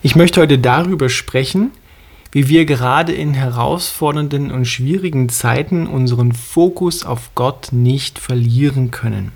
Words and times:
Ich 0.00 0.14
möchte 0.14 0.40
heute 0.40 0.58
darüber 0.58 1.08
sprechen, 1.08 1.72
wie 2.30 2.46
wir 2.46 2.66
gerade 2.66 3.12
in 3.12 3.34
herausfordernden 3.34 4.52
und 4.52 4.66
schwierigen 4.66 5.28
Zeiten 5.28 5.88
unseren 5.88 6.32
Fokus 6.32 7.04
auf 7.04 7.30
Gott 7.34 7.70
nicht 7.72 8.20
verlieren 8.20 8.92
können. 8.92 9.32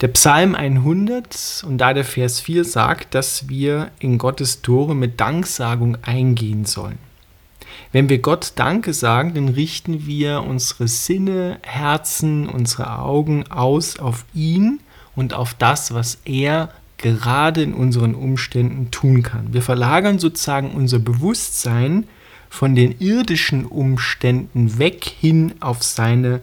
Der 0.00 0.08
Psalm 0.08 0.54
100 0.54 1.64
und 1.66 1.76
da 1.76 1.92
der 1.92 2.06
Vers 2.06 2.40
4 2.40 2.64
sagt, 2.64 3.14
dass 3.14 3.50
wir 3.50 3.90
in 3.98 4.16
Gottes 4.16 4.62
Tore 4.62 4.94
mit 4.94 5.20
Danksagung 5.20 5.98
eingehen 6.02 6.64
sollen. 6.64 6.98
Wenn 7.92 8.08
wir 8.08 8.20
Gott 8.20 8.52
Danke 8.54 8.94
sagen, 8.94 9.34
dann 9.34 9.48
richten 9.48 10.06
wir 10.06 10.42
unsere 10.42 10.88
Sinne, 10.88 11.58
Herzen, 11.62 12.48
unsere 12.48 12.98
Augen 12.98 13.46
aus 13.50 13.98
auf 13.98 14.24
ihn 14.32 14.80
und 15.14 15.34
auf 15.34 15.52
das, 15.52 15.92
was 15.92 16.18
er 16.24 16.70
gerade 16.98 17.62
in 17.62 17.74
unseren 17.74 18.14
Umständen 18.14 18.90
tun 18.90 19.22
kann. 19.22 19.52
Wir 19.52 19.62
verlagern 19.62 20.18
sozusagen 20.18 20.72
unser 20.72 20.98
Bewusstsein 20.98 22.06
von 22.50 22.74
den 22.74 22.98
irdischen 22.98 23.64
Umständen 23.64 24.78
weg 24.78 25.04
hin 25.04 25.54
auf 25.60 25.82
seine 25.82 26.40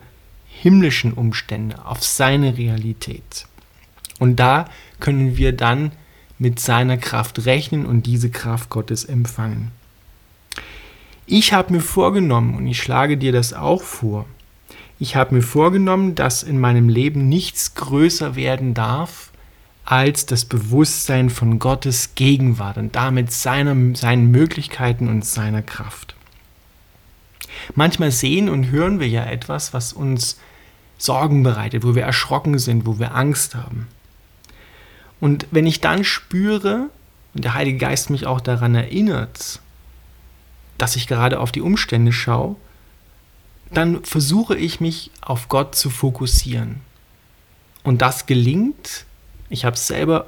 himmlischen 0.48 1.14
Umstände, 1.14 1.86
auf 1.86 2.04
seine 2.04 2.58
Realität. 2.58 3.46
Und 4.20 4.38
da 4.38 4.66
können 5.00 5.38
wir 5.38 5.52
dann 5.52 5.92
mit 6.40 6.60
seiner 6.60 6.98
Kraft 6.98 7.46
rechnen 7.46 7.86
und 7.86 8.06
diese 8.06 8.30
Kraft 8.30 8.70
Gottes 8.70 9.04
empfangen. 9.04 9.72
Ich 11.26 11.54
habe 11.54 11.74
mir 11.74 11.82
vorgenommen, 11.82 12.56
und 12.56 12.68
ich 12.68 12.82
schlage 12.82 13.18
dir 13.18 13.32
das 13.32 13.54
auch 13.54 13.82
vor, 13.82 14.26
ich 15.00 15.16
habe 15.16 15.36
mir 15.36 15.42
vorgenommen, 15.42 16.16
dass 16.16 16.44
in 16.44 16.60
meinem 16.60 16.88
Leben 16.88 17.28
nichts 17.28 17.76
größer 17.76 18.36
werden 18.36 18.74
darf 18.74 19.32
als 19.86 20.26
das 20.26 20.46
Bewusstsein 20.46 21.30
von 21.30 21.60
Gottes 21.60 22.16
Gegenwart 22.16 22.78
und 22.78 22.96
damit 22.96 23.32
seiner, 23.32 23.96
seinen 23.96 24.32
Möglichkeiten 24.32 25.08
und 25.08 25.24
seiner 25.24 25.62
Kraft. 25.62 26.16
Manchmal 27.76 28.12
sehen 28.12 28.50
und 28.50 28.72
hören 28.72 29.00
wir 29.00 29.08
ja 29.08 29.24
etwas, 29.26 29.74
was 29.74 29.94
uns 29.94 30.40
Sorgen 30.98 31.44
bereitet, 31.44 31.84
wo 31.84 31.94
wir 31.94 32.04
erschrocken 32.04 32.58
sind, 32.58 32.86
wo 32.86 33.00
wir 33.00 33.14
Angst 33.14 33.54
haben. 33.54 33.88
Und 35.20 35.48
wenn 35.52 35.68
ich 35.68 35.82
dann 35.82 36.04
spüre, 36.04 36.90
und 37.34 37.44
der 37.44 37.54
Heilige 37.54 37.78
Geist 37.78 38.10
mich 38.10 38.26
auch 38.26 38.42
daran 38.42 38.76
erinnert, 38.76 39.62
dass 40.78 40.96
ich 40.96 41.08
gerade 41.08 41.40
auf 41.40 41.52
die 41.52 41.62
Umstände 41.62 42.12
schaue, 42.12 42.56
dann 43.72 44.04
versuche 44.04 44.56
ich 44.56 44.80
mich 44.80 45.12
auf 45.22 45.48
Gott 45.48 45.76
zu 45.76 45.90
fokussieren. 45.90 46.82
Und 47.84 48.02
das 48.02 48.26
gelingt, 48.26 49.06
ich 49.50 49.66
habe 49.66 49.76
es 49.76 49.88
selber 49.88 50.28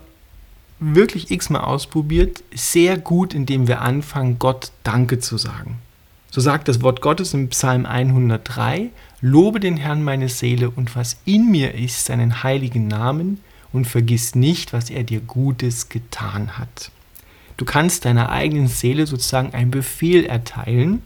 wirklich 0.79 1.31
x-mal 1.31 1.61
ausprobiert, 1.61 2.43
sehr 2.53 2.97
gut, 2.97 3.33
indem 3.33 3.67
wir 3.67 3.81
anfangen, 3.81 4.37
Gott 4.39 4.71
Danke 4.83 5.19
zu 5.19 5.37
sagen. 5.37 5.79
So 6.29 6.41
sagt 6.41 6.67
das 6.67 6.81
Wort 6.81 7.01
Gottes 7.01 7.33
im 7.33 7.49
Psalm 7.49 7.85
103, 7.85 8.89
Lobe 9.21 9.59
den 9.59 9.77
Herrn 9.77 10.03
meine 10.03 10.29
Seele 10.29 10.69
und 10.69 10.95
was 10.95 11.17
in 11.25 11.49
mir 11.49 11.73
ist, 11.73 12.05
seinen 12.05 12.43
heiligen 12.43 12.87
Namen 12.87 13.41
und 13.73 13.85
vergiss 13.85 14.35
nicht, 14.35 14.73
was 14.73 14.89
er 14.89 15.03
dir 15.03 15.21
Gutes 15.21 15.89
getan 15.89 16.57
hat. 16.57 16.91
Du 17.57 17.65
kannst 17.65 18.05
deiner 18.05 18.29
eigenen 18.29 18.67
Seele 18.67 19.07
sozusagen 19.07 19.53
einen 19.53 19.71
Befehl 19.71 20.25
erteilen, 20.25 21.01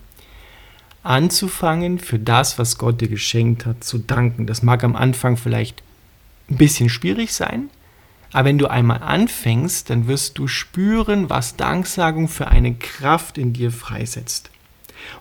anzufangen, 1.03 1.97
für 1.97 2.19
das, 2.19 2.59
was 2.59 2.77
Gott 2.77 2.99
dir 2.99 3.07
geschenkt 3.07 3.65
hat, 3.65 3.83
zu 3.83 3.97
danken. 3.99 4.45
Das 4.47 4.61
mag 4.61 4.83
am 4.83 4.95
Anfang 4.95 5.37
vielleicht 5.37 5.81
ein 6.49 6.57
bisschen 6.57 6.89
schwierig 6.89 7.33
sein, 7.33 7.69
aber 8.31 8.45
wenn 8.45 8.57
du 8.57 8.69
einmal 8.69 9.01
anfängst, 9.01 9.89
dann 9.89 10.07
wirst 10.07 10.37
du 10.37 10.47
spüren, 10.47 11.29
was 11.29 11.57
Danksagung 11.57 12.27
für 12.27 12.47
eine 12.47 12.73
Kraft 12.73 13.37
in 13.37 13.53
dir 13.53 13.71
freisetzt. 13.71 14.49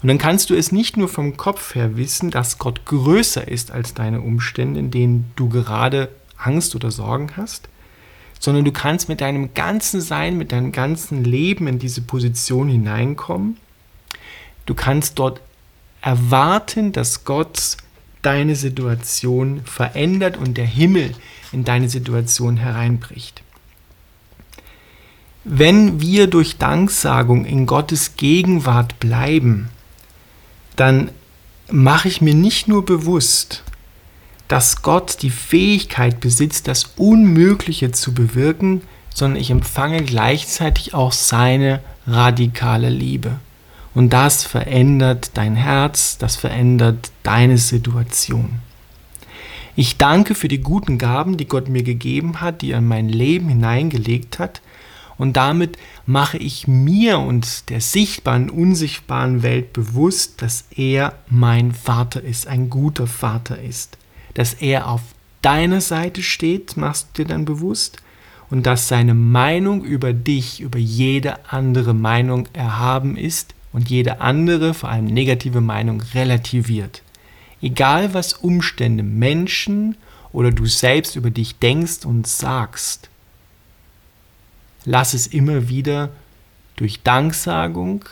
Und 0.03 0.09
dann 0.09 0.19
kannst 0.19 0.51
du 0.51 0.55
es 0.55 0.73
nicht 0.73 0.97
nur 0.97 1.09
vom 1.09 1.37
Kopf 1.37 1.75
her 1.75 1.97
wissen, 1.97 2.31
dass 2.31 2.59
Gott 2.59 2.85
größer 2.85 3.47
ist 3.49 3.71
als 3.71 3.95
deine 3.95 4.21
Umstände, 4.21 4.79
in 4.79 4.91
denen 4.91 5.33
du 5.37 5.49
gerade 5.49 6.11
Angst 6.37 6.75
oder 6.75 6.91
Sorgen 6.91 7.33
hast, 7.37 7.69
sondern 8.39 8.65
du 8.65 8.73
kannst 8.73 9.09
mit 9.09 9.21
deinem 9.21 9.53
ganzen 9.55 10.01
Sein, 10.01 10.39
mit 10.39 10.53
deinem 10.53 10.73
ganzen 10.73 11.25
Leben 11.25 11.67
in 11.67 11.79
diese 11.79 12.03
Position 12.03 12.69
hineinkommen. 12.69 13.57
Du 14.67 14.75
kannst 14.75 15.19
dort 15.19 15.41
erwarten, 16.01 16.93
dass 16.93 17.25
Gott 17.25 17.77
deine 18.23 18.57
Situation 18.57 19.63
verändert 19.65 20.37
und 20.37 20.57
der 20.57 20.67
Himmel 20.67 21.13
in 21.53 21.65
deine 21.65 21.89
Situation 21.89 22.57
hereinbricht. 22.57 23.43
Wenn 25.45 26.01
wir 26.01 26.27
durch 26.27 26.59
Danksagung 26.59 27.47
in 27.47 27.67
Gottes 27.67 28.17
Gegenwart 28.17 29.01
bleiben, 29.01 29.71
dann 30.77 31.11
mache 31.71 32.09
ich 32.09 32.21
mir 32.21 32.35
nicht 32.35 32.69
nur 32.69 32.85
bewusst, 32.85 33.63
dass 34.49 34.83
Gott 34.83 35.23
die 35.23 35.31
Fähigkeit 35.31 36.21
besitzt, 36.21 36.69
das 36.69 36.93
Unmögliche 36.97 37.93
zu 37.93 38.13
bewirken, 38.13 38.83
sondern 39.15 39.41
ich 39.41 39.51
empfange 39.51 40.03
gleichzeitig 40.03 40.93
auch 40.93 41.13
seine 41.13 41.81
radikale 42.07 42.91
Liebe. 42.91 43.39
Und 43.95 44.13
das 44.13 44.45
verändert 44.45 45.33
dein 45.35 45.57
Herz, 45.57 46.17
das 46.19 46.37
verändert 46.37 47.11
deine 47.23 47.59
Situation. 47.59 48.61
Ich 49.75 49.97
danke 49.97 50.35
für 50.35 50.49
die 50.49 50.61
guten 50.61 50.99
Gaben, 50.99 51.37
die 51.37 51.47
Gott 51.47 51.69
mir 51.69 51.83
gegeben 51.83 52.41
hat, 52.41 52.63
die 52.63 52.73
er 52.73 52.79
in 52.79 52.87
mein 52.87 53.09
Leben 53.09 53.49
hineingelegt 53.49 54.39
hat. 54.39 54.61
Und 55.17 55.37
damit 55.37 55.77
mache 56.07 56.39
ich 56.39 56.67
mir 56.67 57.19
und 57.19 57.69
der 57.69 57.81
sichtbaren, 57.81 58.49
unsichtbaren 58.49 59.43
Welt 59.43 59.73
bewusst, 59.73 60.41
dass 60.41 60.65
er 60.75 61.15
mein 61.29 61.73
Vater 61.73 62.23
ist, 62.23 62.47
ein 62.47 62.71
guter 62.71 63.07
Vater 63.07 63.61
ist. 63.61 63.99
Dass 64.35 64.55
er 64.55 64.89
auf 64.89 65.03
deiner 65.43 65.81
Seite 65.81 66.23
steht, 66.23 66.77
machst 66.77 67.09
du 67.15 67.23
dir 67.23 67.29
dann 67.29 67.45
bewusst. 67.45 67.99
Und 68.51 68.67
dass 68.67 68.89
seine 68.89 69.15
Meinung 69.15 69.85
über 69.85 70.13
dich, 70.13 70.61
über 70.61 70.79
jede 70.79 71.51
andere 71.51 71.95
Meinung 71.95 72.49
erhaben 72.53 73.17
ist 73.17 73.55
und 73.73 73.89
jede 73.91 74.21
andere, 74.21 74.75
vor 74.75 74.89
allem 74.89 75.07
negative 75.07 75.61
Meinung, 75.61 76.03
relativiert. 76.15 77.03
Egal 77.63 78.15
was 78.15 78.33
Umstände, 78.33 79.03
Menschen 79.03 79.97
oder 80.33 80.51
du 80.51 80.67
selbst 80.67 81.17
über 81.17 81.31
dich 81.31 81.59
denkst 81.59 82.05
und 82.05 82.27
sagst, 82.27 83.09
lass 84.85 85.15
es 85.15 85.27
immer 85.27 85.69
wieder 85.69 86.11
durch 86.77 87.03
Danksagung 87.03 88.05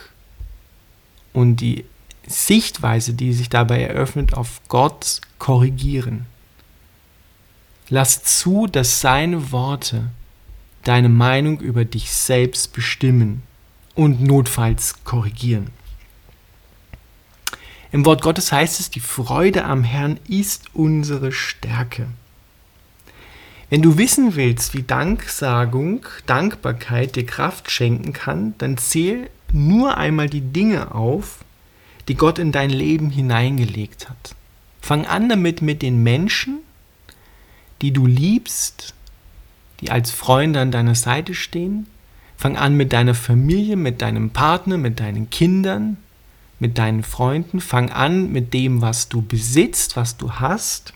und 1.33 1.57
die 1.57 1.85
Sichtweise, 2.27 3.15
die 3.15 3.33
sich 3.33 3.49
dabei 3.49 3.83
eröffnet, 3.83 4.35
auf 4.35 4.61
Gott 4.69 5.23
korrigieren. 5.39 6.27
Lass 7.89 8.23
zu, 8.23 8.67
dass 8.67 9.01
seine 9.01 9.51
Worte 9.51 10.11
deine 10.85 11.09
Meinung 11.09 11.61
über 11.61 11.85
dich 11.87 12.11
selbst 12.11 12.75
bestimmen 12.75 13.43
und 13.99 14.23
notfalls 14.23 15.03
korrigieren. 15.03 15.71
Im 17.91 18.05
Wort 18.05 18.23
Gottes 18.23 18.53
heißt 18.53 18.79
es, 18.79 18.91
die 18.91 19.01
Freude 19.01 19.65
am 19.65 19.83
Herrn 19.83 20.21
ist 20.29 20.67
unsere 20.73 21.33
Stärke. 21.33 22.07
Wenn 23.71 23.83
du 23.83 23.99
wissen 23.99 24.37
willst, 24.37 24.73
wie 24.73 24.85
Danksagung, 24.85 26.07
Dankbarkeit 26.27 27.17
dir 27.17 27.27
Kraft 27.27 27.73
schenken 27.73 28.13
kann, 28.13 28.55
dann 28.59 28.79
zähl 28.79 29.31
nur 29.53 29.97
einmal 29.97 30.29
die 30.29 30.43
Dinge 30.43 30.95
auf, 30.95 31.41
die 32.07 32.15
Gott 32.15 32.39
in 32.39 32.53
dein 32.53 32.71
Leben 32.71 33.11
hineingelegt 33.11 34.09
hat. 34.09 34.37
Fang 34.81 35.07
an 35.07 35.29
damit 35.29 35.61
mit 35.61 35.83
den 35.83 36.05
Menschen, 36.05 36.59
die 37.83 37.91
du 37.91 38.07
liebst, 38.07 38.95
die 39.81 39.91
als 39.91 40.13
Freunde 40.13 40.61
an 40.61 40.71
deiner 40.71 40.95
Seite 40.95 41.35
stehen, 41.35 41.89
Fang 42.38 42.56
an 42.56 42.76
mit 42.76 42.93
deiner 42.93 43.17
Familie, 43.17 43.75
mit 43.75 44.00
deinem 44.00 44.31
Partner, 44.31 44.79
mit 44.79 45.00
deinen 45.00 45.29
Kindern, 45.29 45.96
mit 46.61 46.79
deinen 46.79 47.02
Freunden. 47.02 47.61
Fang 47.61 47.90
an 47.90 48.31
mit 48.31 48.55
dem, 48.55 48.81
was 48.81 49.08
du 49.08 49.23
besitzt, 49.23 49.96
was 49.96 50.17
du 50.17 50.31
hast. 50.35 50.93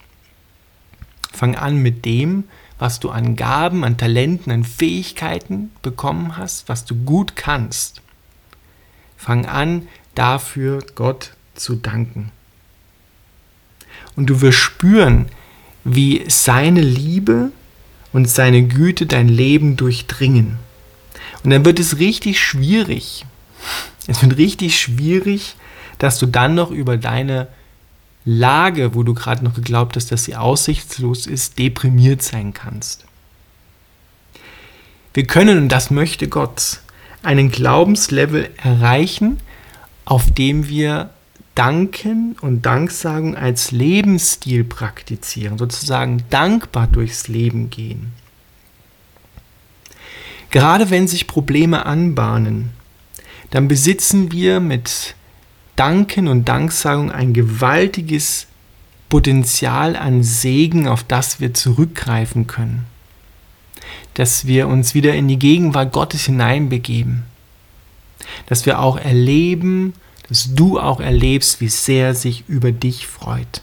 Fang 1.32 1.56
an 1.56 1.78
mit 1.78 2.04
dem, 2.04 2.44
was 2.78 3.00
du 3.00 3.10
an 3.10 3.34
Gaben, 3.34 3.82
an 3.82 3.96
Talenten, 3.96 4.52
an 4.52 4.62
Fähigkeiten 4.62 5.72
bekommen 5.82 6.36
hast, 6.36 6.68
was 6.68 6.84
du 6.84 6.94
gut 6.94 7.34
kannst. 7.34 8.02
Fang 9.16 9.44
an, 9.44 9.88
dafür 10.14 10.78
Gott 10.94 11.32
zu 11.54 11.74
danken. 11.74 12.30
Und 14.14 14.26
du 14.26 14.40
wirst 14.42 14.58
spüren, 14.58 15.26
wie 15.82 16.24
seine 16.28 16.82
Liebe 16.82 17.50
und 18.12 18.28
seine 18.28 18.62
Güte 18.62 19.06
dein 19.06 19.28
Leben 19.28 19.76
durchdringen. 19.76 20.58
Und 21.44 21.50
dann 21.50 21.64
wird 21.64 21.78
es 21.78 21.98
richtig 21.98 22.40
schwierig. 22.40 23.24
Es 24.06 24.22
wird 24.22 24.36
richtig 24.36 24.80
schwierig, 24.80 25.56
dass 25.98 26.18
du 26.18 26.26
dann 26.26 26.54
noch 26.54 26.70
über 26.70 26.96
deine 26.96 27.48
Lage, 28.24 28.94
wo 28.94 29.02
du 29.02 29.14
gerade 29.14 29.44
noch 29.44 29.54
geglaubt 29.54 29.96
hast, 29.96 30.12
dass 30.12 30.24
sie 30.24 30.36
aussichtslos 30.36 31.26
ist, 31.26 31.58
deprimiert 31.58 32.22
sein 32.22 32.52
kannst. 32.54 33.04
Wir 35.14 35.26
können, 35.26 35.58
und 35.58 35.68
das 35.68 35.90
möchte 35.90 36.28
Gott, 36.28 36.80
einen 37.22 37.50
Glaubenslevel 37.50 38.50
erreichen, 38.62 39.38
auf 40.04 40.30
dem 40.30 40.68
wir 40.68 41.10
Danken 41.54 42.36
und 42.40 42.62
Danksagung 42.62 43.36
als 43.36 43.72
Lebensstil 43.72 44.64
praktizieren, 44.64 45.58
sozusagen 45.58 46.24
dankbar 46.30 46.86
durchs 46.86 47.28
Leben 47.28 47.68
gehen. 47.68 48.12
Gerade 50.52 50.90
wenn 50.90 51.08
sich 51.08 51.26
Probleme 51.26 51.86
anbahnen, 51.86 52.70
dann 53.50 53.68
besitzen 53.68 54.30
wir 54.32 54.60
mit 54.60 55.16
Danken 55.76 56.28
und 56.28 56.46
Danksagung 56.46 57.10
ein 57.10 57.32
gewaltiges 57.32 58.46
Potenzial 59.08 59.96
an 59.96 60.22
Segen, 60.22 60.86
auf 60.88 61.04
das 61.04 61.40
wir 61.40 61.54
zurückgreifen 61.54 62.46
können. 62.46 62.84
Dass 64.12 64.46
wir 64.46 64.68
uns 64.68 64.94
wieder 64.94 65.14
in 65.14 65.26
die 65.26 65.38
Gegenwart 65.38 65.90
Gottes 65.90 66.26
hineinbegeben. 66.26 67.24
Dass 68.46 68.66
wir 68.66 68.80
auch 68.80 68.98
erleben, 68.98 69.94
dass 70.28 70.54
du 70.54 70.78
auch 70.78 71.00
erlebst, 71.00 71.62
wie 71.62 71.68
sehr 71.68 72.14
sich 72.14 72.44
über 72.46 72.72
dich 72.72 73.06
freut. 73.06 73.62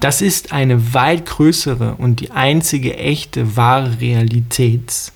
Das 0.00 0.22
ist 0.22 0.52
eine 0.52 0.94
weit 0.94 1.26
größere 1.26 1.96
und 1.96 2.20
die 2.20 2.30
einzige 2.30 2.96
echte 2.96 3.56
wahre 3.56 4.00
Realität, 4.00 5.12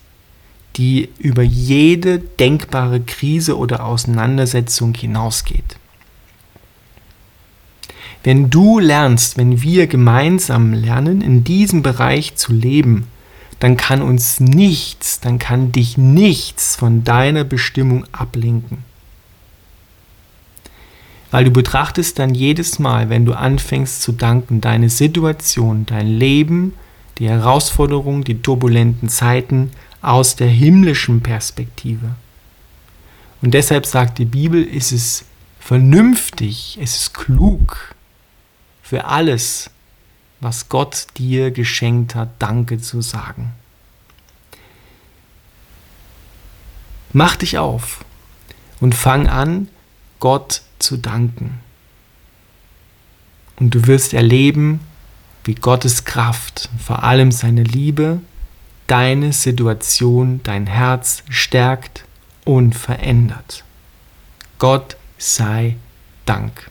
die 0.76 1.08
über 1.18 1.42
jede 1.42 2.18
denkbare 2.18 3.00
Krise 3.00 3.58
oder 3.58 3.84
Auseinandersetzung 3.84 4.94
hinausgeht. 4.94 5.76
Wenn 8.22 8.50
du 8.50 8.78
lernst, 8.78 9.38
wenn 9.38 9.62
wir 9.62 9.86
gemeinsam 9.86 10.74
lernen, 10.74 11.22
in 11.22 11.42
diesem 11.42 11.82
Bereich 11.82 12.36
zu 12.36 12.52
leben, 12.52 13.06
dann 13.60 13.76
kann 13.76 14.02
uns 14.02 14.40
nichts, 14.40 15.20
dann 15.20 15.38
kann 15.38 15.72
dich 15.72 15.96
nichts 15.96 16.76
von 16.76 17.04
deiner 17.04 17.44
Bestimmung 17.44 18.04
ablenken. 18.12 18.84
Weil 21.30 21.44
du 21.44 21.50
betrachtest 21.50 22.18
dann 22.18 22.34
jedes 22.34 22.78
Mal, 22.78 23.08
wenn 23.08 23.24
du 23.24 23.34
anfängst 23.34 24.02
zu 24.02 24.12
danken, 24.12 24.60
deine 24.60 24.90
Situation, 24.90 25.86
dein 25.86 26.08
Leben, 26.08 26.74
die 27.18 27.28
Herausforderungen, 27.28 28.24
die 28.24 28.42
turbulenten 28.42 29.08
Zeiten 29.08 29.70
aus 30.02 30.36
der 30.36 30.48
himmlischen 30.48 31.22
Perspektive. 31.22 32.14
Und 33.42 33.52
deshalb 33.52 33.86
sagt 33.86 34.18
die 34.18 34.24
Bibel, 34.24 34.62
ist 34.62 34.92
es 34.92 35.24
vernünftig, 35.58 36.78
es 36.80 36.96
ist 36.96 37.14
klug 37.14 37.94
für 38.82 39.04
alles, 39.04 39.70
was 40.40 40.68
Gott 40.68 41.06
dir 41.16 41.50
geschenkt 41.50 42.14
hat, 42.14 42.30
Danke 42.38 42.80
zu 42.80 43.02
sagen. 43.02 43.52
Mach 47.12 47.36
dich 47.36 47.58
auf 47.58 48.04
und 48.80 48.94
fang 48.94 49.28
an, 49.28 49.68
Gott 50.20 50.62
zu 50.78 50.96
danken. 50.96 51.60
Und 53.56 53.74
du 53.74 53.86
wirst 53.86 54.14
erleben, 54.14 54.80
wie 55.44 55.54
Gottes 55.54 56.04
Kraft, 56.04 56.70
vor 56.78 57.02
allem 57.02 57.32
seine 57.32 57.62
Liebe, 57.62 58.20
deine 58.90 59.32
Situation, 59.32 60.40
dein 60.42 60.66
Herz 60.66 61.22
stärkt 61.30 62.04
und 62.44 62.74
verändert. 62.74 63.62
Gott 64.58 64.96
sei 65.16 65.76
Dank. 66.26 66.70